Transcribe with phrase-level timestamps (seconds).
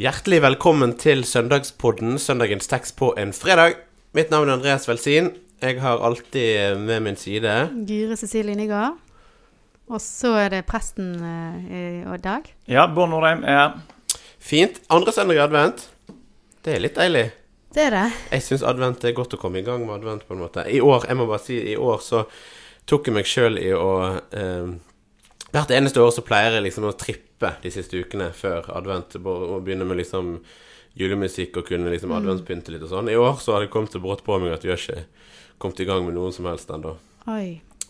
[0.00, 3.74] Hjertelig velkommen til søndagspodden, søndagens tekst på en fredag.
[4.16, 5.26] Mitt navn er Andreas Velsin.
[5.60, 7.52] Jeg har alltid med min side
[7.84, 8.96] Gyre Cecilie Nygaard.
[9.92, 12.48] Og så er det presten eh, i i dag.
[12.64, 13.76] Ja, Bård Nordheim er her.
[14.38, 14.80] Fint.
[14.88, 15.90] Andre søndag i advent.
[16.64, 17.26] Det er litt deilig.
[17.76, 18.08] Det er det.
[18.32, 20.64] Jeg syns advent er godt å komme i gang med advent, på en måte.
[20.64, 22.24] I år, jeg må bare si, i år så
[22.88, 24.78] tok jeg meg sjøl i å eh,
[25.50, 29.16] Hvert eneste år så pleier jeg liksom å trippe de siste ukene før advent.
[29.24, 30.38] og begynne med liksom
[30.98, 33.10] julemusikk og kunne liksom adventspynte litt og sånn.
[33.10, 35.04] I år så har det kommet så brått på meg at vi har ikke
[35.62, 36.96] kommet i gang med noen som helst ennå.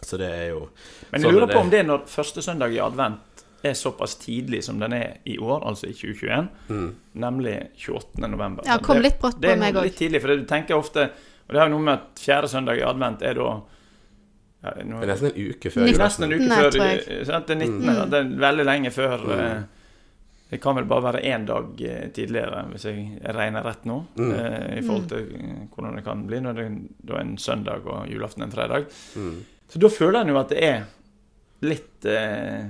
[0.00, 0.69] Så det er jo
[1.10, 1.55] Men Sånn jeg er lurer det.
[1.55, 5.19] på om det er når første søndag i advent er såpass tidlig som den er
[5.28, 6.86] i år, altså i 2021, mm.
[7.20, 8.22] nemlig 28.
[8.24, 8.64] november.
[8.64, 9.83] Ja, kom litt brått Det på meg òg.
[9.83, 12.22] Det er litt tidlig, for du tenker ofte Og det har jo noe med at
[12.22, 13.50] fjerde søndag i advent er da
[14.62, 15.91] ja, nå, Det er nesten en uke før.
[15.98, 16.78] Nesten en uke Nei, før.
[16.84, 17.27] jeg.
[17.27, 17.46] Sant?
[17.46, 17.77] Det er 19.
[17.87, 18.10] Mm.
[18.10, 19.39] Det er veldig lenge før Mm.
[19.41, 19.62] eh,
[20.50, 24.00] Det kan vel bare være én dag eh, tidligere, hvis jeg regner rett nå.
[24.19, 24.30] Mm.
[24.33, 26.64] eh, I forhold til eh, hvordan det kan bli når det
[27.06, 28.86] da er en søndag og julaften en fredag.
[29.14, 29.44] Mm.
[29.70, 30.83] Så da føler en jo at det er
[31.62, 32.64] litt eh,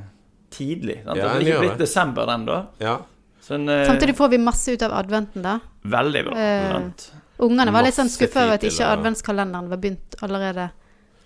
[0.51, 0.99] tidlig.
[1.07, 1.17] Sant?
[1.17, 1.87] Ja, det er ikke blitt det.
[1.87, 2.59] desember ennå.
[2.85, 2.99] Ja.
[3.41, 5.59] Sånn, eh, Samtidig får vi masse ut av adventen, da.
[5.83, 6.37] Veldig bra.
[6.37, 6.91] Eh.
[7.41, 10.69] Ungene var litt sånn skuffa over at ikke adventskalenderen var begynt allerede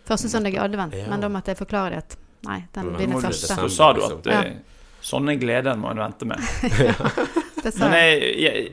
[0.08, 0.94] første søndag i advent.
[0.98, 1.08] Ja.
[1.10, 2.16] Men da måtte jeg forklare det at
[2.48, 3.54] nei, den Men begynner første.
[3.54, 4.40] Så sa du at Ja.
[4.44, 6.40] eh, sånne gleder må en vente med.
[7.64, 8.34] Det sa Men jeg.
[8.42, 8.72] jeg,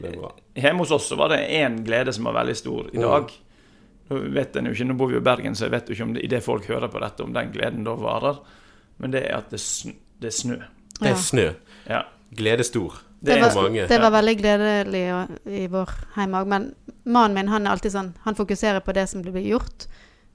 [0.60, 3.30] hjemme hos oss så var det én glede som var veldig stor i dag.
[4.10, 5.96] Nå vet en jo ikke, nå bor vi jo i Bergen, så jeg vet jo
[5.96, 8.42] ikke om det, i det folk hører på dette, om den gleden da varer.
[9.00, 10.58] Men det er at det, sn det er snø.
[11.00, 11.46] Det er snø.
[11.88, 12.02] Ja.
[12.36, 13.00] Glede stor.
[13.22, 13.88] Det det, var, mange.
[13.88, 15.02] Det var veldig gledelig
[15.46, 16.52] i vår heim òg.
[16.52, 16.68] Men
[17.06, 19.88] mannen min han er alltid sånn Han fokuserer på det som blir gjort.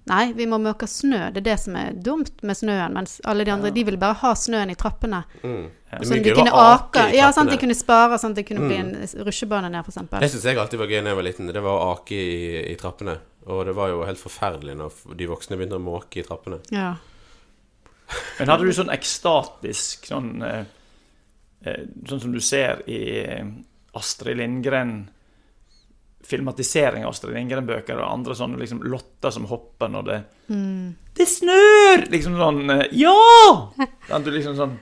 [0.07, 1.33] Nei, vi må måke snø.
[1.35, 2.93] Det er det som er dumt med snøen.
[2.95, 3.75] Mens alle de andre Ja.
[3.75, 5.25] de vil bare ha snøen i trappene.
[5.43, 5.65] Mm.
[5.93, 5.99] Ja.
[5.99, 8.77] Sånn at de kunne ake Ja, sant, de kunne spare, sånn at det kunne bli
[8.79, 8.95] Mm.
[8.95, 10.21] en rusjebane ned, eksempel.
[10.21, 11.47] Det syns jeg alltid var gøy da jeg var liten.
[11.53, 13.19] Det var å ake i, i trappene.
[13.47, 16.61] Og det var jo helt forferdelig når de voksne begynte å måke i trappene.
[16.71, 16.97] Ja.
[18.39, 20.65] Men hadde du sånn ekstatisk sånn eh,
[21.65, 23.45] eh, Sånn som du ser i eh,
[23.95, 25.09] Astrid Lindgren
[26.25, 30.95] Filmatisering av Astrid Lindgren-bøker og andre sånne liksom lotter som hopper når det Mm.
[31.17, 32.05] Det snør!
[32.11, 33.73] Liksom sånn eh, Ja!
[34.09, 34.77] Den, du liksom sånn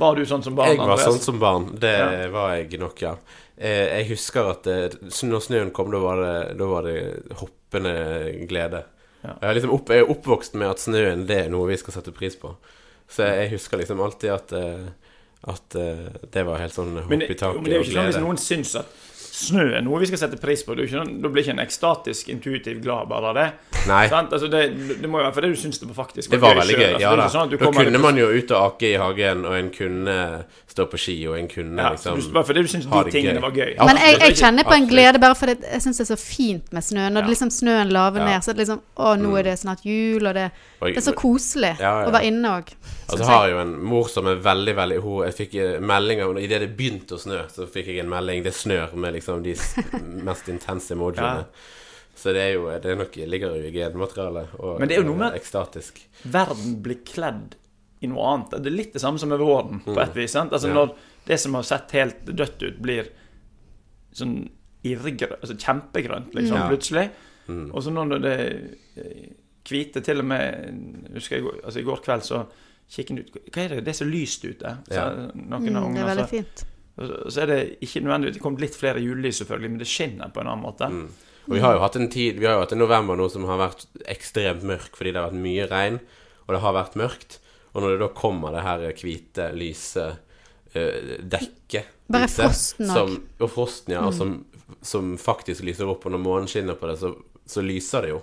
[0.00, 0.70] Var du sånn som barn?
[0.70, 1.08] Jeg var Andreas?
[1.10, 1.66] sånn som barn.
[1.80, 2.28] Det Ja.
[2.32, 3.14] var jeg nok, ja.
[3.58, 4.88] Eh, jeg husker at eh,
[5.28, 6.96] når snøen kom, da var det, da var det
[7.36, 8.84] hoppende glede.
[9.22, 9.34] Ja.
[9.42, 11.92] Jeg, er liksom opp, jeg er oppvokst med at snøen det er noe vi skal
[11.98, 12.54] sette pris på.
[13.10, 14.52] Så jeg husker liksom alltid at
[15.42, 15.70] At
[16.32, 17.64] det var helt sånn hopp Men, i taket og glede.
[17.64, 18.86] men det er jo ikke sånn hvis noen syns at
[19.30, 20.74] snø er noe vi skal sette pris på.
[20.74, 23.48] Du, ikke da blir ikke en ekstatisk, intuitiv glad bare av det.
[23.88, 24.32] Nei, Sant?
[24.36, 24.62] Altså det,
[25.00, 26.88] det må jo være fordi du syns det var faktisk det var veldig gøy.
[26.94, 27.28] Altså, Ja da.
[27.32, 30.16] sånn Da kunne man jo ut og ake i hagen, og en kunne
[30.70, 33.38] stå på ski, og en kunne ja, liksom du, Bare fordi du syns de tingene
[33.38, 33.42] gøy.
[33.46, 33.70] var gøy.
[33.76, 36.18] Ja, Men jeg, jeg kjenner på en glede bare fordi jeg syns det er så
[36.20, 37.06] fint med snø.
[37.08, 37.26] Når Ja.
[37.26, 38.24] det liksom snøen laver Ja.
[38.34, 40.50] ned, så er det liksom Å, nå er det snart jul, og det,
[40.82, 42.08] det er så koselig Ja, ja.
[42.08, 42.74] å være inne òg.
[43.10, 45.80] Og så har jeg jo en mor som er veldig, veldig hun, Jeg fikk eh,
[45.80, 49.19] meldinger Idet det begynte å snø, så fikk jeg en melding 'Det snør' med liksom
[49.42, 49.54] de
[50.30, 51.44] mest intense emojiene.
[51.44, 51.44] Ja.
[52.20, 54.48] Så det er jo Det er nok, ligger jo i genmaterialet.
[54.60, 56.00] Og, Men det er jo noe med- at ekstatisk.
[56.24, 57.54] Verden blir kledd
[58.02, 58.50] i noe annet.
[58.62, 60.32] Det er litt det samme som med våren, på et vis.
[60.32, 60.52] sant?
[60.52, 60.74] Altså Ja.
[60.74, 60.94] Når
[61.26, 63.08] det som har sett helt dødt ut, blir
[64.12, 64.48] sånn
[64.82, 66.68] irrgrønt, altså kjempegrønt, liksom, Ja.
[66.68, 67.10] plutselig.
[67.48, 67.70] Mm.
[67.74, 68.34] Og så når det
[68.96, 69.28] eh,
[69.68, 72.46] hvite til og med Husker jeg altså i går kveld så
[72.90, 73.84] kikket jeg ut Hva er det?
[73.84, 74.76] Det er så lyst ute.
[74.88, 75.10] Så Ja.
[75.34, 76.64] noen av ungene, det er veldig så, fint.
[77.00, 80.40] Så er det ikke nødvendigvis Det kom litt flere julelys, selvfølgelig, men det skinner på
[80.42, 80.88] en annen måte.
[80.92, 81.06] Mm.
[81.48, 83.46] Og vi har jo hatt en tid Vi har jo hatt en november nå som
[83.48, 86.00] har vært ekstremt mørk fordi det har vært mye regn,
[86.46, 87.38] og det har vært mørkt.
[87.72, 90.04] Og når det da kommer det her hvite, lyse
[90.74, 92.94] eh, dekket Bare ute, frosten òg.
[92.94, 94.02] som- Og frosten, ja.
[94.02, 94.12] Mm.
[94.12, 94.44] Som,
[94.82, 96.04] som faktisk lyser opp.
[96.06, 97.14] Og når månen skinner på det, så,
[97.46, 98.22] så lyser det jo.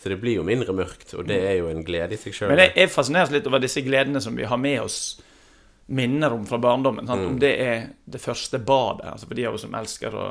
[0.00, 2.48] Så det blir jo mindre mørkt, og det er jo en glede i seg sjøl.
[2.48, 5.20] Men jeg, jeg fascineres litt over disse gledene som vi har med oss
[5.90, 7.06] minner om fra barndommen.
[7.08, 7.24] Sant?
[7.24, 7.32] Mm.
[7.34, 9.08] Om det er det første badet.
[9.10, 10.28] Altså for de av oss som elsker å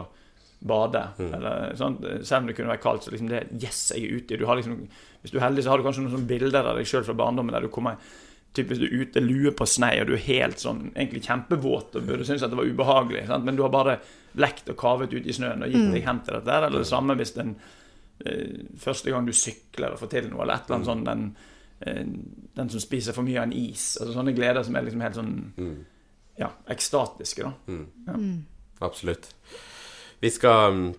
[0.60, 1.02] bade.
[1.20, 1.34] Mm.
[1.36, 1.76] Eller?
[1.80, 4.40] Selv om det kunne være kaldt, så liksom det Yes, jeg er ute.
[4.40, 4.82] Du har liksom,
[5.22, 7.16] hvis du er heldig, så har du kanskje noen sånne bilder av deg sjøl fra
[7.22, 8.00] barndommen der du kommer
[8.58, 11.94] Typ hvis du er ute, lue på snei, og du er helt sånn egentlig kjempevåt
[12.00, 13.46] og burde synes at det var ubehagelig, sant?
[13.46, 14.00] men du har bare
[14.42, 15.92] lekt og kavet ut i snøen og gitt Mm.
[15.94, 16.46] deg hen til dette.
[16.50, 17.52] der, Eller det samme hvis den
[18.26, 21.36] eh, første gang du sykler og får til noe, eller et eller annet sånn den,
[21.80, 23.94] den som spiser for mye av en is.
[24.02, 25.78] Altså sånne gleder som er liksom helt sånn Mm.
[26.38, 27.54] ja, ekstatiske, da.
[27.68, 27.86] Mm.
[28.08, 28.14] Ja.
[28.14, 28.46] Mm.
[28.80, 29.30] Absolutt.
[30.20, 30.94] Vi skal mm,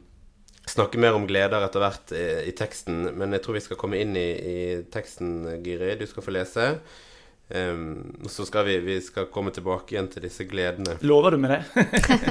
[0.69, 4.01] snakke mer om gleder etter hvert i, i teksten, men jeg tror vi skal komme
[4.01, 4.59] inn i, i
[4.93, 5.95] teksten, Giri.
[6.01, 6.67] Du skal få lese.
[7.51, 10.97] Um, så skal vi, vi skal komme tilbake igjen til disse gledene.
[11.03, 11.87] Lover du meg det?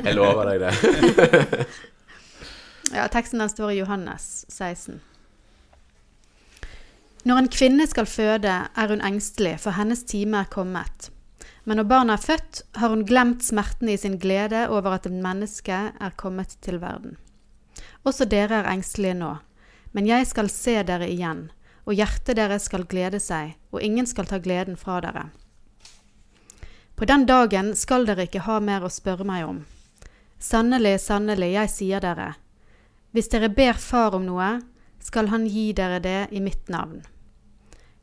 [0.05, 1.65] Jeg lover deg det.
[2.89, 4.95] Ja, teksten den står i Johannes 16.
[7.27, 11.09] Når en kvinne skal føde, er hun engstelig, for hennes time er kommet.
[11.67, 15.17] Men når barnet er født, har hun glemt smertene i sin glede over at et
[15.19, 17.17] menneske er kommet til verden.
[18.07, 19.35] Også dere er engstelige nå,
[19.91, 21.49] men jeg skal se dere igjen,
[21.83, 25.27] og hjertet deres skal glede seg, og ingen skal ta gleden fra dere.
[26.95, 29.63] På den dagen skal dere ikke ha mer å spørre meg om.
[30.39, 32.33] Sannelig, sannelig, jeg sier dere,
[33.11, 34.59] hvis dere ber Far om noe,
[34.99, 37.01] skal Han gi dere det i mitt navn.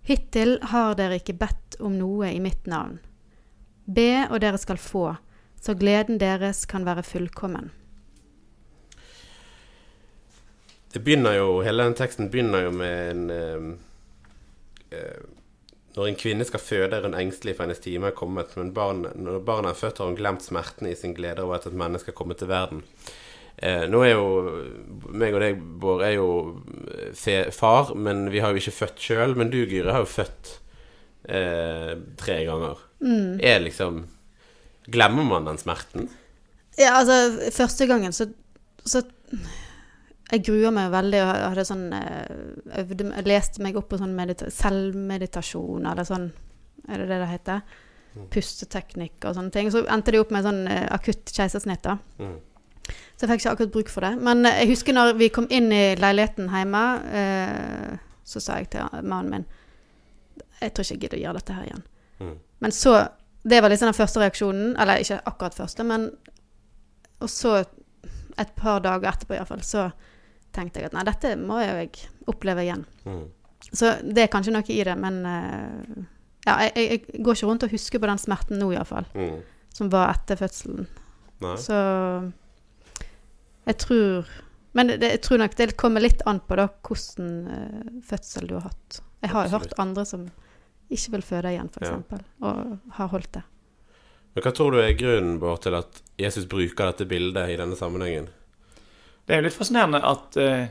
[0.06, 3.00] Hittil har dere ikke bedt om noe i mitt navn.
[3.86, 5.08] Be, og dere skal få,
[5.62, 7.72] så gleden deres kan være fullkommen.
[10.92, 13.66] Det begynner jo, Hele den teksten begynner jo med en em,
[14.90, 15.24] eh,
[15.96, 18.50] Når en kvinne skal føde, er hun engstelig for hennes time er kommet.
[18.56, 21.66] Men barn, når barnet er født, har hun glemt smertene i sin glede over at
[21.66, 22.82] et menneske er kommet til verden.
[23.56, 24.26] Eh, nå er jo
[25.16, 26.28] meg og deg, Bård, er jo
[26.92, 29.36] eh, fe, far, men vi har jo ikke født sjøl.
[29.38, 30.52] Men du, Gyre, har jo født
[31.28, 32.82] eh, tre ganger.
[33.44, 34.04] Er liksom
[34.86, 36.06] Glemmer man den smerten?
[36.78, 38.28] Ja, altså, første gangen så,
[38.86, 39.02] så
[40.30, 41.22] Jeg gruer meg veldig.
[41.24, 42.36] og hadde sånn eh,
[42.82, 46.28] øvde, leste meg opp på sånn medita selvmeditasjon, eller sånn
[46.86, 47.82] Er det det det heter?
[48.32, 49.68] Pusteteknikk og sånne ting.
[49.72, 51.98] Så endte det opp med sånn eh, akutt keisersnitt, da.
[52.22, 52.36] Mm.
[53.16, 54.12] Så jeg fikk ikke akkurat bruk for det.
[54.20, 56.82] Men eh, jeg husker når vi kom inn i leiligheten hjemme,
[57.20, 57.94] eh,
[58.26, 59.46] så sa jeg til mannen min
[60.60, 61.86] Jeg tror ikke jeg gidder å gjøre dette her igjen.
[62.20, 62.34] Mm.
[62.64, 62.96] Men så
[63.46, 64.76] Det var liksom den første reaksjonen.
[64.80, 66.10] Eller ikke akkurat første, men
[67.20, 67.64] Og så,
[68.38, 69.90] et par dager etterpå iallfall, så
[70.52, 72.84] tenkte jeg at nei, dette må jo jeg oppleve igjen.
[73.06, 73.22] Mm.
[73.72, 76.02] Så det er kanskje noe i det, men eh,
[76.46, 79.08] ja, jeg, jeg, jeg går ikke rundt og husker på den smerten nå, iallfall.
[79.16, 79.40] Mm.
[79.72, 80.86] Som var etter fødselen.
[81.40, 81.56] Nei.
[81.60, 81.78] Så
[83.66, 84.28] jeg tror
[84.76, 88.58] Men det, jeg tror nok det kommer litt an på da hvordan uh, fødsel du
[88.58, 88.98] har hatt.
[89.24, 89.72] Jeg har Absolutt.
[89.72, 90.26] hørt andre som
[90.92, 91.94] ikke vil føde igjen, f.eks., Ja.
[91.94, 93.42] eksempel og har holdt det.
[94.36, 97.76] Men hva tror du er grunnen Bård, til at Jesus bruker dette bildet i denne
[97.78, 98.28] sammenhengen?
[99.24, 100.66] Det er jo litt fascinerende at uh,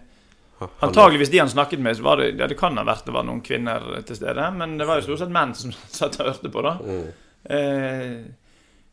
[0.86, 3.26] Antageligvis de han snakket med, så var det, ja, det kan ha vært det var
[3.28, 6.52] noen kvinner til stede, men det var jo stort sett menn som satt og hørte
[6.54, 6.78] på, da.
[6.80, 7.06] Mm.
[7.50, 8.20] Uh,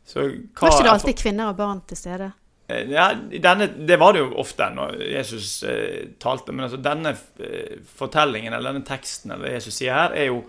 [0.03, 2.33] så hva Var ikke det alltid kvinner og barn til stede?
[2.73, 6.51] Eh, Ja, denne, det var det jo ofte når Jesus eh, talte.
[6.51, 10.43] Men altså denne eh, fortellingen, eller denne teksten, eller det Jesus sier her, er jo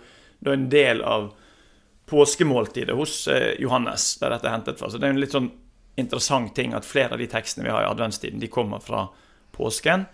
[0.44, 1.30] da en del av
[2.06, 4.90] påskemåltidet hos eh, Johannes, der dette er hentet fra.
[4.92, 5.50] Så det er en litt sånn
[5.96, 9.06] interessant ting at flere av de tekstene vi har i adventstiden, de kommer fra
[9.54, 10.06] påsken.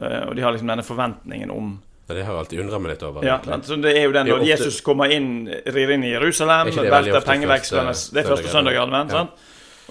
[0.00, 2.90] eh, og de har liksom denne forventningen om Ja, Det har jeg alltid undret meg
[2.92, 3.24] litt over.
[3.24, 6.66] ja, så Det er jo den når ofte- Jesus kommer inn, rir inn i Jerusalem,
[6.68, 9.10] Er velter første Det er første søndag i advent.
[9.10, 9.30] Sant?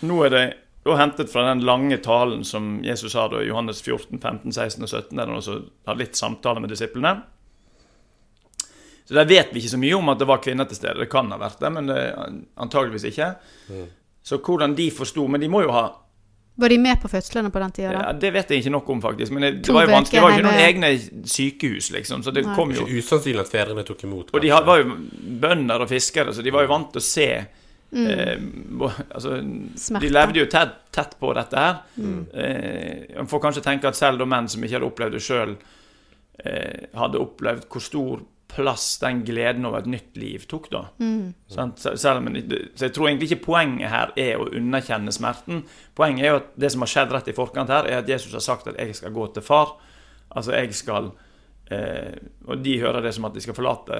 [0.03, 0.53] Nå er det
[0.83, 4.83] da hentet fra den lange talen som Jesus har da i Johannes 14, 15, 16
[4.83, 7.19] og 17, der han også har litt samtale med disiplene.
[9.05, 10.99] Så Der vet vi ikke så mye om at det var kvinner til stede.
[11.03, 11.99] Det kan ha vært det, men det
[12.57, 13.27] antageligvis ikke.
[14.23, 15.87] Så hvordan de forsto Men de må jo ha
[16.61, 17.91] Var de med på fødslene på den tida?
[17.91, 18.11] ja.
[18.13, 19.31] Det vet jeg ikke nok om, faktisk.
[19.31, 20.17] Men det, det var jo vanskelig.
[20.19, 20.91] Det var ikke noen egne
[21.25, 22.23] sykehus, liksom.
[22.23, 22.55] Så det Nei.
[22.55, 24.31] kom jo usannsynlig at fedrene tok imot.
[24.31, 24.37] Kanskje.
[24.37, 24.97] Og de var jo
[25.41, 27.29] bønder og fiskere, så de var jo vant til å se
[27.91, 28.07] Mm.
[28.07, 29.33] eh, altså,
[29.99, 31.81] De levde jo tett, tett på dette her.
[31.99, 35.57] Eh, Man får kanskje tenke at selv menn som ikke hadde opplevd det sjøl,
[36.45, 38.21] eh, hadde opplevd hvor stor
[38.51, 40.81] plass den gleden over et nytt liv tok, da.
[40.99, 41.33] Mm.
[41.49, 42.25] Sånn, Så- Selv om,
[42.75, 45.63] så jeg tror egentlig ikke poenget her er å underkjenne smerten.
[45.95, 48.31] Poenget er jo at det som har skjedd rett i forkant her, er at Jesus
[48.33, 49.75] har sagt at 'jeg skal gå til far'.
[50.35, 51.11] Altså, jeg skal
[51.71, 52.15] eh,
[52.47, 53.91] Og de hører det som at de skal forlate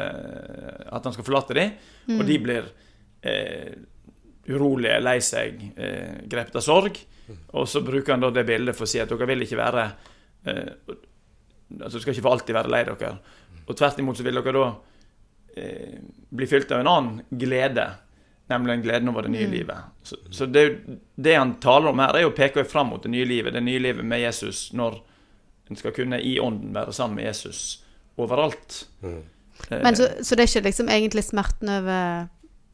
[0.92, 1.72] At han skal forlate dem,
[2.20, 2.64] og de blir
[3.22, 3.74] eh,
[4.52, 7.00] urolige, lei seg, eh, grepet av sorg.
[7.56, 9.88] Og så bruker han da det bildet for å si at dere vil ikke være
[10.50, 10.96] eh,
[11.72, 13.10] Altså, dere skal ikke for alltid være lei dere.
[13.64, 14.66] Og tvert imot så vil dere da
[15.56, 16.02] eh,
[16.36, 17.86] bli fylt av en annen glede,
[18.52, 19.94] nemlig den gleden over det nye livet.
[20.04, 20.66] Så, så det,
[21.16, 23.80] det han taler om her, er å peke fram mot det nye livet, det nye
[23.80, 25.00] livet med Jesus, når
[25.72, 27.86] en skal kunne i ånden være sammen med Jesus
[28.20, 28.82] overalt.
[29.00, 29.22] Mm.
[29.70, 32.28] Eh, Men så, så det er ikke liksom egentlig smerten over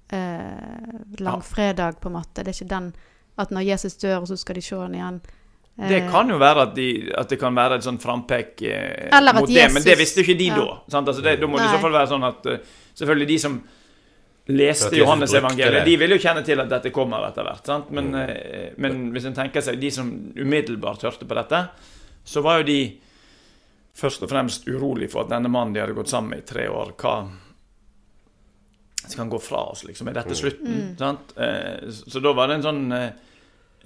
[0.09, 2.43] eh, langfredag, på en måte?
[2.43, 2.91] Det er ikke den
[3.37, 5.19] at når Jesus dør, så skal de se han igjen?
[5.77, 6.87] Eh, Det kan jo være at, de,
[7.17, 10.37] at det kan være et sånn frampek eh, mot Jesus, det, men det visste ikke
[10.39, 10.55] de ja.
[10.57, 10.77] da.
[10.89, 11.07] Sant?
[11.11, 12.59] Altså det, da må det i så fall være sånn at eh,
[12.97, 13.57] Selvfølgelig de som
[14.47, 17.65] leste Johannes-evangeliet, de vil jo kjenne til at dette kommer etter hvert.
[17.67, 17.89] Sant?
[17.93, 18.29] Men, Mm.
[18.31, 21.59] eh, men hvis en tenker seg de som umiddelbart hørte på dette,
[22.25, 22.79] så var jo de
[23.93, 26.65] først og fremst urolig for at denne mannen de hadde gått sammen med i tre
[26.69, 27.27] år, hva,
[29.15, 30.07] kan gå fra oss, liksom.
[30.07, 30.95] Er dette slutten?
[30.99, 31.33] Sant?
[31.37, 33.09] Eh, så, så da var det en sånn eh,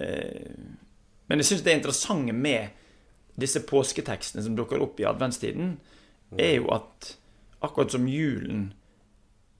[0.02, 0.54] eh,
[1.28, 2.78] Men jeg syns det interessante med
[3.40, 5.76] disse påsketekstene som dukker opp i adventstiden,
[6.36, 7.14] er jo at
[7.64, 8.66] akkurat som julen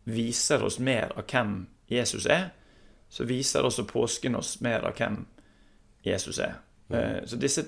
[0.05, 1.55] viser oss mer av hvem
[1.89, 2.51] Jesus er,
[3.09, 5.23] så viser også påsken oss mer av hvem
[6.05, 6.59] Jesus er.
[6.93, 7.25] Mm.
[7.29, 7.65] Så disse,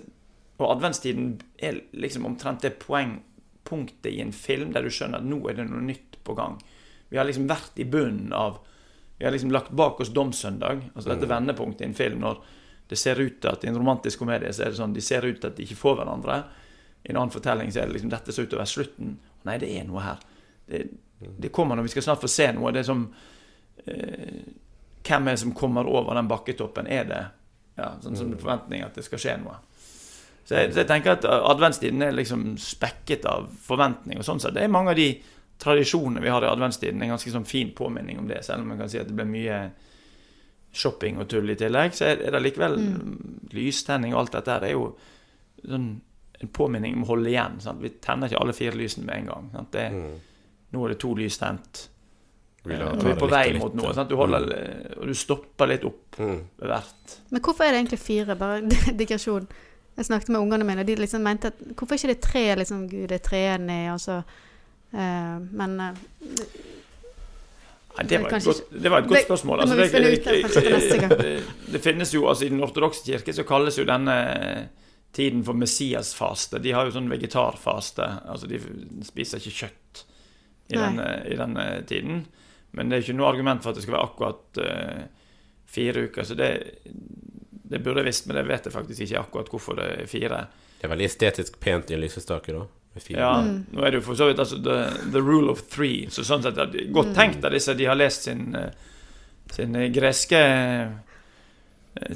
[0.58, 5.40] og adventstiden er liksom omtrent det poengpunktet i en film der du skjønner at nå
[5.48, 6.58] er det noe nytt på gang.
[7.14, 8.56] Vi har liksom vært i bunnen av
[9.18, 12.40] Vi har liksom lagt bak oss domssøndag, altså dette vendepunktet i en film når
[12.90, 15.23] det ser ut til at i en romantisk komedie så er det sånn de ser
[15.23, 16.40] ut til at de ikke får hverandre.
[17.04, 19.12] I en annen fortelling så er det liksom dette ser ut til å være slutten.
[19.47, 20.25] Nei, det er noe her.
[20.66, 20.80] Det,
[21.44, 22.73] det kommer når vi skal snart få se noe.
[22.75, 23.06] Det er som
[23.87, 24.42] eh,
[25.04, 26.90] Hvem er det som kommer over den bakketoppen?
[26.90, 27.23] Er det
[27.78, 29.61] ja, sånn som forventning at det skal skje noe?
[30.42, 34.18] Så jeg, så jeg tenker at adventstiden er liksom spekket av forventning.
[34.18, 35.12] og sånn så Det er mange av de
[35.58, 37.02] tradisjonene vi har i adventstiden.
[37.02, 39.25] En ganske sånn fin påminning om det, selv om man kan si at det ble
[39.28, 39.58] mye
[40.75, 41.94] shopping og tull i tillegg.
[41.94, 42.75] Så er det likevel
[43.54, 44.66] lystenning og alt dette her.
[44.66, 44.88] Er jo
[45.64, 45.88] sånn
[46.42, 47.61] en påminning om å holde igjen.
[47.62, 47.80] Sant?
[47.80, 49.50] Vi tenner ikke alle fire lysene med en gang.
[49.54, 49.70] Sant?
[49.76, 49.88] Det,
[50.75, 51.84] Nå er det to lys tent.
[52.64, 53.92] Vi Eh, vi er på litt vei litt, mot noe.
[53.94, 54.08] Sant?
[54.11, 54.49] Du holder,
[54.99, 56.40] og du stopper litt opp Mm.
[56.58, 57.20] hvert.
[57.30, 58.34] Men hvorfor er det egentlig fire?
[58.37, 58.61] Bare
[59.00, 59.46] digresjon.
[59.96, 62.54] Jeg snakket med ungene mine, og de liksom mente at hvorfor ikke det ikke tre?
[62.56, 64.23] liksom, Gud, det er treenig, og så
[64.94, 65.96] Men eh,
[67.94, 69.60] Nei, det, var et godt, det var et godt spørsmål.
[69.60, 71.12] det må Altså, vi finne ut kanskje neste gang.
[71.22, 71.34] det,
[71.76, 74.16] det finnes jo, altså I den ortodokse kirke så kalles jo denne
[75.14, 76.58] tiden for Messiasfaste.
[76.58, 78.08] De har jo sånn vegetarfaste.
[78.26, 78.58] Altså de
[79.06, 80.02] spiser ikke kjøtt
[80.74, 82.24] i denne, i denne tiden.
[82.74, 85.28] Men det er ikke noe argument for at det skal være akkurat uh,
[85.70, 86.26] fire uker.
[86.26, 86.50] Så det,
[87.62, 90.40] det burde jeg visst, men det vet jeg faktisk ikke akkurat hvorfor det er fire.
[90.80, 92.66] Det er veldig estetisk pent i en lysestake, da.
[93.08, 93.66] Ja, Mm.
[93.72, 96.06] nå er det jo for så vidt altså the, the rule of three.
[96.10, 97.14] Så sånn sett er det Godt Mm.
[97.14, 97.74] tenkt av disse.
[97.76, 98.70] De har lest sin, eh,
[99.52, 100.88] sin eh, greske eh,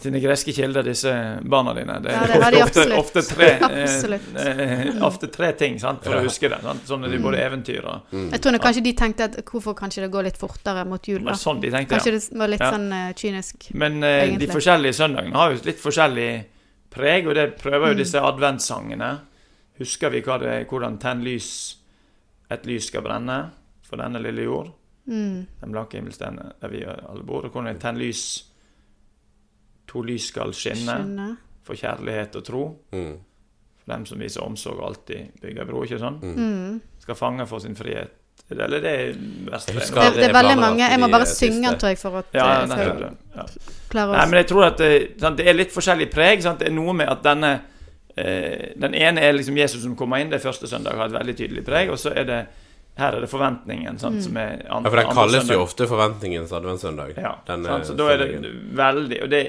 [0.02, 2.00] Sine greske kilder, disse barna dine.
[2.02, 3.46] Det Ja, er det har ofte, ofte, tre,
[4.36, 6.18] eh, ofte tre ting sant, for Ja.
[6.20, 6.58] å huske det.
[6.62, 6.82] Sant?
[6.88, 8.30] Sånn er det både eventyr og Mm.
[8.32, 11.22] jeg tror nok kanskje de tenkte at hvorfor kanskje det går litt fortere mot jul.
[11.24, 11.30] Da.
[11.32, 11.94] sånn de tenkte.
[11.94, 12.18] Kanskje Ja.
[12.18, 12.70] det var litt Ja.
[12.72, 13.74] sånn uh, kynisk.
[13.74, 16.44] Men uh, de forskjellige søndagene har jo litt forskjellig
[16.90, 17.98] preg, og det prøver jo Mm.
[17.98, 19.20] disse adventssangene.
[19.78, 21.50] Husker vi hva det er, hvordan tenn lys
[22.50, 23.38] et lys skal brenne
[23.86, 24.72] for denne lille jord?
[25.08, 25.46] Mm.
[25.60, 27.46] Den blanke himmelstenen der vi alle bor.
[27.46, 28.44] Og hvordan tenn lys
[29.88, 31.28] To lys skal skinne skinne.
[31.64, 32.62] for kjærlighet og tro.
[32.92, 33.14] Mm.
[33.80, 35.82] For dem som viser omsorg og alltid bygger bro.
[35.86, 36.18] ikke sånn?
[36.20, 36.80] Mm.
[37.00, 38.12] Skal fange for sin frihet.
[38.50, 39.16] Eller det er
[39.48, 40.84] verst Jeg Det, det er veldig mange.
[40.90, 41.46] Jeg må bare siste.
[41.46, 43.10] synge den, tror jeg, for at Ja, eh, å.
[43.36, 43.44] Ja.
[43.90, 46.42] klare Nei, men jeg tror at det, sant, det er litt forskjellig preg.
[46.42, 46.58] Sant?
[46.60, 47.60] Det er noe med at denne eh,
[48.78, 51.64] Den ene er liksom Jesus som kommer inn, det første søndag har et veldig tydelig
[51.66, 51.92] preg.
[51.92, 52.40] Og så er det
[52.98, 55.54] her er det forventningen sant, som er an, Ja, for den kalles søndag.
[55.54, 57.12] jo ofte Forventningens adventssøndag.
[57.16, 59.42] Ja, Den, sant, eh, så da er det veldig Og det,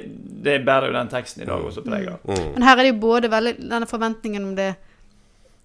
[0.46, 2.20] det bærer jo den teksten i dag også preg av.
[2.30, 2.54] Mm.
[2.54, 4.76] Men her er det jo både veldig denne forventningen om det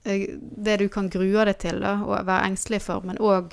[0.04, 3.52] eh, det du kan grue deg til da, og være engstelig for, men òg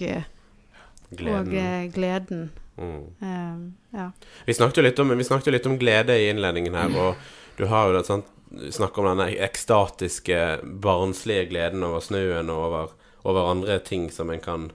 [1.12, 1.36] Gleden.
[1.36, 2.50] Og, gleden.
[2.79, 3.03] Mm.
[3.22, 4.12] Eh, ja.
[4.46, 7.15] Vi snakket jo litt om, vi snakket jo litt om glede i innledningen her, og
[7.58, 8.31] du har jo det, sant,
[8.72, 10.39] snakket om denne ekstatiske,
[10.84, 12.93] barnslige gleden over snøen og over,
[13.24, 14.72] over andre ting som en kan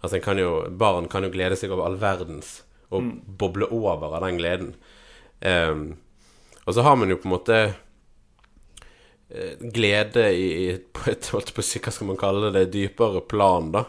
[0.00, 3.04] Altså en kan jo, Barn kan jo glede seg over all verdens, og
[3.36, 4.70] boble over av den gleden.
[5.44, 5.82] Um,
[6.64, 7.58] og så har man jo på en måte
[9.28, 10.48] eh, glede i,
[10.96, 13.84] på et holdt på hva skal man kalle det, dypere plan, da.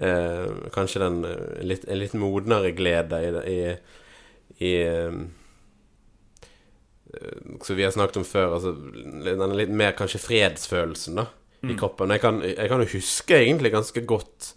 [0.00, 3.58] Eh, kanskje den eh, litt, en litt modnere glede i, i,
[4.64, 5.18] i eh,
[7.64, 11.24] Som vi har snakket om før, altså den litt mer kanskje fredsfølelsen da
[11.66, 12.12] i kroppen.
[12.14, 14.52] Jeg kan, jeg kan jo huske egentlig ganske godt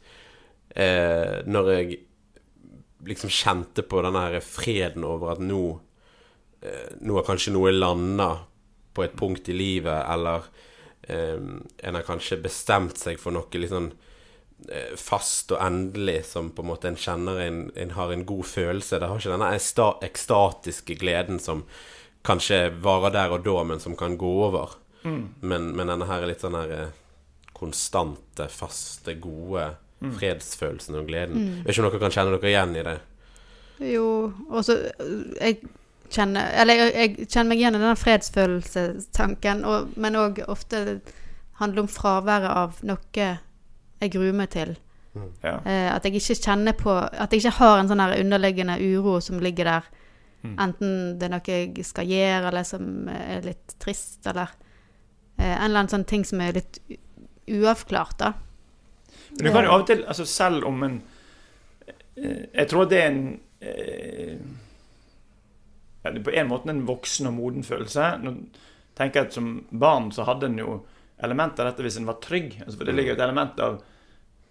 [0.75, 1.99] eh, når jeg
[3.07, 5.63] liksom kjente på denne her freden over at nå
[6.61, 8.29] eh, Nå har kanskje noe landa
[8.93, 10.45] på et punkt i livet, eller
[11.07, 13.89] eh, en har kanskje bestemt seg for noe litt sånn
[14.69, 18.45] eh, fast og endelig som på en måte en kjenner en, en har en god
[18.51, 18.99] følelse.
[18.99, 21.65] Det har ikke denne ekstatiske gleden som
[22.27, 24.77] kanskje varer der og da, men som kan gå over.
[25.03, 26.97] Men, men denne her er litt sånn her eh,
[27.57, 31.41] konstante, faste, gode fredsfølelsen og gleden.
[31.41, 32.97] Jeg vet ikke om dere kan kjenne dere igjen i det.
[33.91, 34.07] Jo,
[34.49, 35.55] og så øh, Jeg
[36.13, 40.99] kjenner Eller jeg, jeg kjenner meg igjen i den fredsfølelsestanken, og, men òg ofte
[41.61, 43.29] handler om fraværet av noe
[44.01, 44.75] jeg gruer meg til.
[45.43, 45.59] Ja.
[45.65, 49.19] Eh, at jeg ikke kjenner på At jeg ikke har en sånn her underliggende uro
[49.21, 49.89] som ligger der.
[50.41, 54.49] Enten det er noe jeg skal gjøre, eller som er litt trist, eller
[55.37, 56.81] eh, en eller annen sånn ting som er litt
[57.51, 58.33] uavklart, da.
[59.37, 60.97] Men du kan jo av og til, altså selv om en
[62.17, 63.21] eh, Jeg tror det er en
[63.63, 64.41] eh,
[66.03, 68.15] ja, Det på en måte en voksen og moden følelse.
[68.23, 68.35] Nå
[68.97, 70.81] tenker jeg at Som barn så hadde en jo
[71.21, 72.57] element av dette hvis en var trygg.
[72.63, 73.77] Altså, for det ligger jo et element av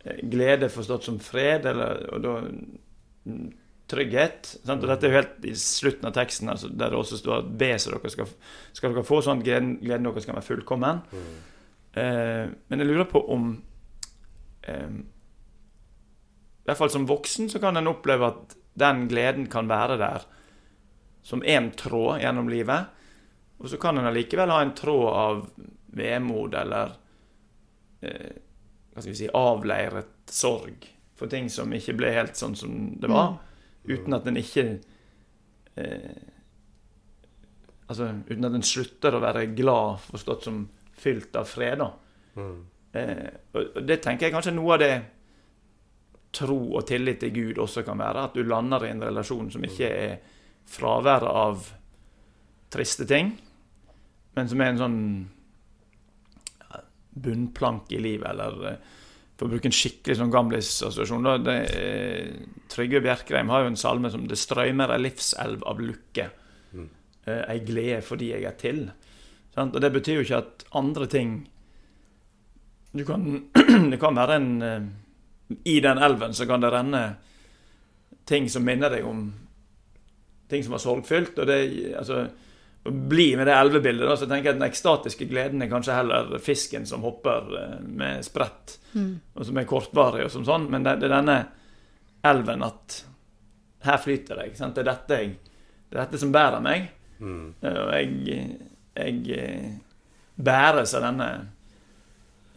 [0.05, 3.49] eh, glede forstått som fred, eller, og da mm,
[3.91, 4.53] trygghet.
[4.65, 4.83] Sant?
[4.85, 7.55] Og dette er jo helt i slutten av teksten, altså, der det også står at
[7.61, 8.29] be så dere skal,
[8.77, 11.03] skal dere få sånn gleden, gleden deres skal være fullkommen.
[11.93, 13.49] Eh, men jeg lurer på om
[14.63, 14.93] eh,
[16.63, 20.29] I hvert fall som voksen så kan en oppleve at den gleden kan være der
[21.27, 22.95] som én tråd gjennom livet.
[23.61, 25.43] Og så kan en allikevel ha en tråd av
[25.99, 26.95] vemod eller
[28.01, 28.39] eh,
[28.91, 30.87] hva skal vi si, avleiret sorg
[31.19, 33.35] for ting som ikke ble helt sånn som det var.
[33.89, 34.67] Uten at en ikke
[35.81, 36.27] eh,
[37.91, 40.61] Altså uten at en slutter å være glad, forstått som
[40.95, 41.81] fylt av fred.
[41.81, 41.89] da.
[42.93, 44.93] Eh, og det tenker jeg kanskje noe av det
[46.31, 48.29] tro og tillit til Gud også kan være.
[48.29, 50.17] At du lander i en relasjon som ikke er
[50.71, 51.67] fraværet av
[52.71, 53.33] triste ting,
[54.39, 55.01] men som er en sånn
[57.21, 58.91] bunnplank i livet, eller eh,
[59.41, 62.35] for å bruke en skikkelig sånn gamlis-assosiasjon er-
[62.69, 66.31] Trygve Bjerkreim har jo en salme som 'Det strøymer ei livselv av lukke'.
[67.27, 68.91] Eh, Ei glede fordi jeg er til.
[69.55, 69.75] Sant?
[69.75, 71.49] Og det betyr jo ikke at andre ting
[72.95, 73.49] du kan,
[73.91, 74.81] Det kan være en eh,
[75.65, 77.17] I den elven så kan det renne
[78.27, 79.33] ting som minner deg om
[80.49, 81.39] ting som var sorgfylt.
[81.39, 82.29] Og det altså,
[82.85, 86.31] bli med det elvebildet, da, så tenker jeg at den ekstatiske gleden er kanskje heller
[86.41, 88.79] fisken som hopper eh, med sprett,
[89.37, 90.65] og som er kortvarig og som sånn.
[90.73, 91.37] Men det, det er denne
[92.27, 92.97] elven at
[93.85, 94.49] her flyter det.
[94.59, 94.75] Sant?
[94.77, 95.31] Det er dette jeg
[95.91, 96.89] Det er dette som bærer meg.
[97.21, 97.47] Mm.
[97.67, 98.43] Og jeg,
[98.97, 99.71] jeg eh,
[100.41, 101.29] bæres av denne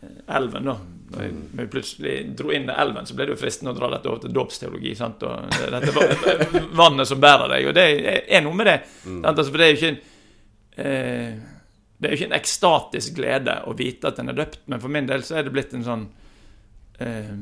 [0.03, 0.75] eh, elven, da.
[1.13, 3.77] Når jeg, når jeg plutselig dro inn i elven, så ble det jo fristende å
[3.77, 4.95] dra dette over til dåpsteologi.
[4.97, 5.21] sant?
[5.27, 7.67] Og det dette vannet som bærer deg.
[7.69, 7.85] Og det
[8.29, 8.79] er- noe med det.
[9.05, 9.19] Mm.
[9.25, 10.12] Altså, for det er jo ikke
[10.75, 11.33] eh,
[11.97, 14.91] Det er jo ikke en ekstatisk glede å vite at en er døpt, men for
[14.91, 16.07] min del så er det blitt en sånn
[16.99, 17.35] eh,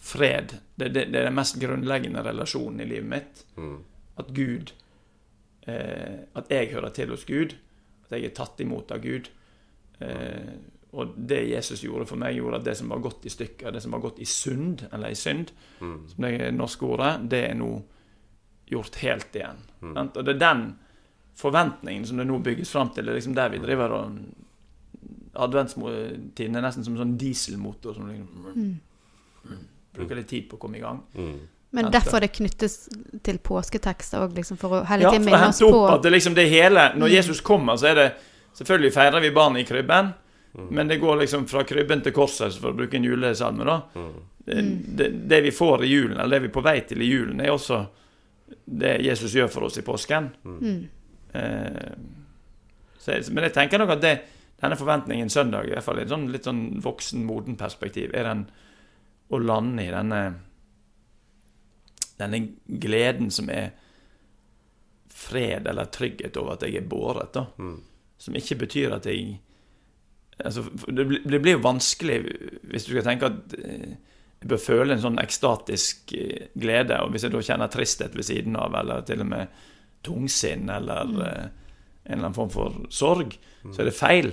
[0.00, 0.56] fred.
[0.74, 3.44] Det, det, det er den mest grunnleggende relasjonen i livet mitt.
[4.20, 4.72] At Gud
[5.66, 7.54] eh, At jeg hører til hos Gud.
[8.06, 9.28] At jeg er tatt imot av Gud.
[10.00, 10.54] Eh,
[10.90, 13.82] og det Jesus gjorde for meg, gjorde at det som var gått i stykker, det
[13.84, 17.68] som var gått i synd, eller i synd, som det norske ordet, det er nå
[18.70, 19.60] gjort helt igjen.
[19.82, 19.92] Mm.
[20.00, 20.64] Og det er den
[21.40, 23.04] forventningen som det nå bygges fram til.
[23.08, 24.20] Det er liksom der vi driver og
[25.40, 28.78] Adventstiden er nesten som en sånn dieselmotor som liksom
[29.94, 31.00] Bruker litt tid på å komme i gang.
[31.70, 32.74] Men Vent, derfor det knyttes
[33.26, 36.02] til påsketekster òg, liksom, for å hele Ja, tiden for å minne oss på at
[36.02, 38.08] det liksom det hele Når Jesus kommer, så er det
[38.58, 40.08] Selvfølgelig feirer vi barnet i krybben,
[40.74, 43.76] men det går liksom fra krybben til korset, for å bruke en julesalme, da.
[44.44, 44.56] Det,
[44.98, 47.38] det, det vi får i julen, eller det vi er på vei til i julen,
[47.40, 47.78] er også
[48.66, 50.26] det Jesus gjør for oss i påsken.
[50.42, 50.88] Jeg-
[53.32, 54.14] men jeg tenker nok at det,
[54.60, 58.26] denne forventningen søndag, i hvert fall i et sånn, litt sånn voksen, moden perspektiv, er
[58.28, 58.42] den
[59.30, 60.22] å lande i denne
[62.20, 63.70] denne gleden som er
[65.08, 67.46] fred eller trygghet over at jeg er båret, da.
[68.20, 69.38] Som ikke betyr at jeg
[70.44, 72.18] altså, det, blir- det blir jo vanskelig
[72.68, 73.94] hvis du skal tenke at eh,
[74.40, 78.28] jeg bør føle en sånn ekstatisk eh, glede, og hvis jeg da kjenner tristhet ved
[78.28, 79.56] siden av, eller til og med
[80.02, 81.20] tungsinn, eller mm.
[81.20, 84.32] en eller annen form for sorg, så er det feil.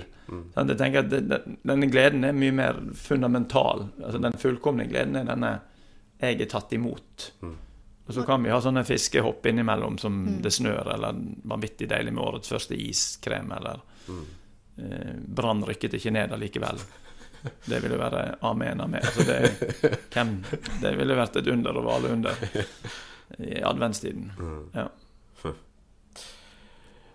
[0.54, 0.72] Sant?
[0.72, 3.86] Jeg tenker at Denne gleden er mye mer fundamental.
[4.02, 5.58] Altså Den fullkomne gleden er denne
[6.18, 7.32] 'jeg er tatt imot'.
[8.08, 12.24] Og så kan vi ha sånne fiskehopp innimellom som det snør, eller vanvittig deilig med
[12.24, 13.82] årets første iskrem, eller
[14.78, 16.80] eh, Brann rykket ikke ned allikevel.
[17.64, 19.04] Det ville være amen, amen.
[19.04, 19.36] Altså det,
[20.14, 20.32] hvem,
[20.80, 22.40] det ville vært et under over alle under
[23.38, 24.32] i adventstiden.
[24.74, 24.88] Ja.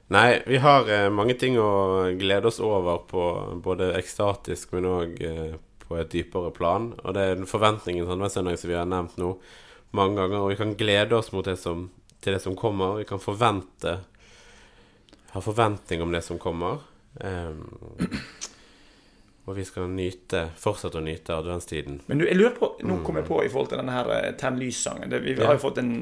[0.07, 3.23] Nei, vi har eh, mange ting å glede oss over på
[3.63, 5.55] både ekstatisk, men òg eh,
[5.87, 6.91] på et dypere plan.
[7.03, 9.33] Og det er den forventningen til adventssøndag som vi har nevnt nå
[9.95, 10.41] mange ganger.
[10.41, 11.87] Og vi kan glede oss mot det som,
[12.23, 12.99] til det som kommer.
[13.01, 13.99] Vi kan forvente
[15.33, 16.83] Ha forventning om det som kommer.
[17.25, 17.63] Em,
[19.49, 22.03] og vi skal nyte, fortsette å nyte adventstiden.
[22.05, 24.27] Men du, jeg lurer på, nå kom jeg på i forhold til denne her eh,
[24.37, 25.09] Tenn lys-sangen.
[25.09, 25.95] Vi, Vi har jo fått en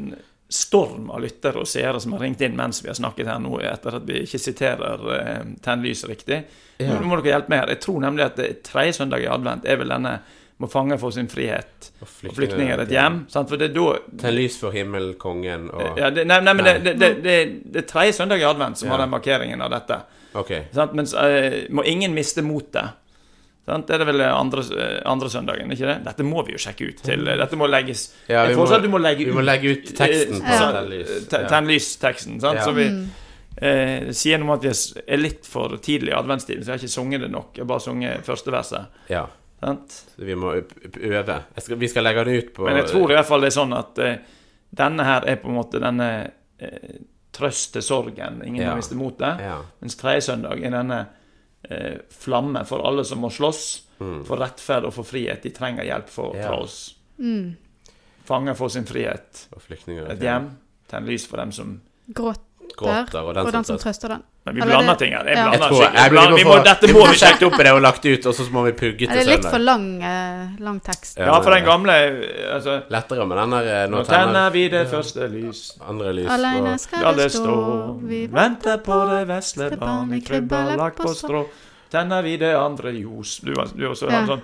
[0.51, 3.53] storm av lyttere og seere som har ringt inn mens vi har snakket her nå,
[3.63, 6.41] etter at vi ikke siterer eh, Tennlys riktig.
[6.77, 6.91] riktig.
[6.91, 7.73] Nå må dere hjelpe meg her.
[7.75, 10.17] Jeg tror nemlig at det tredje søndag i advent er vel denne
[10.61, 13.23] må fange for sin frihet og flyktninger et hjem.
[13.33, 13.49] Sant?
[13.49, 13.85] For det er da
[14.21, 16.73] Tenn lys for himmelkongen og ja, det, nei, nei, men Nei.
[16.77, 17.37] Det, det, det, det,
[17.73, 18.93] det er tredje søndag i advent som Ja.
[18.93, 19.97] har den markeringen av dette.
[20.37, 20.67] Okay.
[20.75, 20.93] Sant?
[20.93, 22.93] Mens eh, må ingen miste motet.
[23.65, 23.85] Sant?
[23.87, 25.97] Det er det vel andre, eh, andre søndagen, ikke det?
[26.03, 27.27] Dette må vi jo sjekke ut til.
[27.27, 29.71] eh, Dette må legges Ja, Jeg foreslår at du må legge Vi må ut legge
[29.75, 30.71] ut teksten på Ja.
[31.47, 31.95] Tenn lys.
[32.01, 32.07] Te-
[32.55, 32.63] Ja.
[32.65, 32.87] Så vi
[33.61, 34.71] eh, sier noe om at vi
[35.07, 37.51] er litt for tidlig i adventstiden, så jeg har ikke sunget det nok.
[37.55, 38.85] Jeg har bare sunget første verset.
[39.09, 39.27] ja.
[39.61, 39.91] Sant?
[40.17, 41.43] Så vi må øve.
[41.53, 43.51] Jeg skal, vi skal legge det ut på Men jeg tror i hvert fall det
[43.51, 44.15] er sånn at eh,
[44.73, 46.95] denne her er på en måte denne eh,
[47.31, 48.41] trøst til sorgen.
[48.43, 48.69] Ingen Ja.
[48.71, 49.35] har visst imot det.
[49.39, 49.59] Ja.
[49.79, 51.07] Mens tredje søndag er denne
[51.69, 53.81] eh, flamme for alle som må slåss
[54.25, 55.43] for rettferd og for frihet.
[55.43, 56.39] De trenger hjelp for, Mm.
[56.41, 56.47] Ja.
[56.47, 56.95] fra oss.
[58.25, 59.47] Fanger får sin frihet.
[59.53, 59.61] Og.
[60.11, 60.49] Et hjem.
[60.89, 61.81] Tenn lys for dem som
[62.13, 62.41] Gråter,
[62.77, 64.21] Gråter, og den og den som trøster den.
[64.45, 65.27] Men vi blander ting her.
[65.29, 65.51] Ja.
[65.53, 67.45] Jeg tror jeg, vi må få, dette må vi sjekke.
[67.45, 69.29] opp i det og lagt ut, og så må vi pugge til til det er
[69.37, 71.17] litt for lang, eh, lang tekst?
[71.19, 71.35] Ja.
[71.41, 75.27] For den gamle eh, altså, Lettere med den der eh, Nå tenner vi det første
[75.27, 75.61] lys.
[75.87, 77.57] andre lys Alene og skal det stå,
[78.07, 81.45] vi Venter på det vesle barn i krybba lagt på strå.
[81.91, 83.39] Tenner vi det andre ljos.
[83.43, 84.25] Du, du også Ja.
[84.25, 84.41] sånn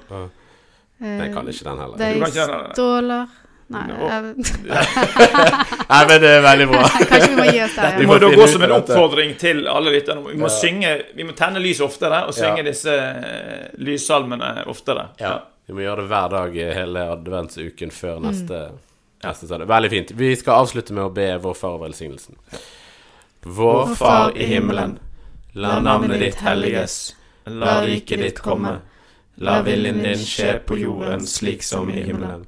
[1.00, 1.98] Jeg kan ikke den heller.
[1.98, 3.28] De Du kan ikke den,
[3.70, 3.82] nei.
[3.88, 4.36] Nei, jeg,
[5.92, 6.84] Nei, men det er veldig bra.
[7.10, 7.98] kanskje vi må gi oss der.
[8.00, 10.24] Vi må da gå som en oppfordring til alle lytterne.
[10.32, 10.56] Vi må Ja.
[10.60, 12.64] synge Vi må tenne lys oftere og synge Ja.
[12.72, 15.10] disse eh, lyssalmene oftere.
[15.20, 15.40] Ja.
[15.68, 18.28] Vi må gjøre det hver dag i hele adventsuken før Mm.
[18.32, 18.62] neste,
[19.24, 19.68] neste søndag.
[19.68, 20.12] Veldig fint.
[20.16, 22.36] Vi skal avslutte med å be Vår Far velsignelsen.
[23.44, 24.98] Vår Far i himmelen.
[25.56, 27.16] La navnet ditt helliges.
[27.48, 28.80] La riket ditt komme.
[29.40, 32.48] La viljen din skje på jorden slik som i himmelen.